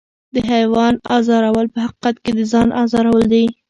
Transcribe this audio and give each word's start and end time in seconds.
د 0.33 0.35
حیوان 0.51 0.93
ازارول 1.17 1.67
په 1.73 1.79
حقیقت 1.85 2.15
کې 2.23 2.31
د 2.37 2.39
ځان 2.51 2.67
ازارول 2.83 3.25
دي. 3.33 3.45